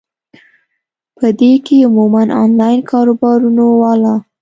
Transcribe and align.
پۀ 1.17 1.27
دې 1.39 1.51
کښې 1.65 1.77
عموماً 1.87 2.23
انلائن 2.43 2.79
کاروبارونو 2.91 3.63
واله، 3.81 4.15